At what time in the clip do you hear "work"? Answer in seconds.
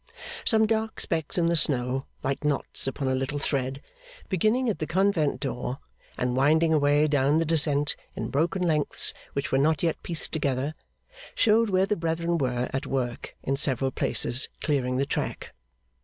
12.87-13.35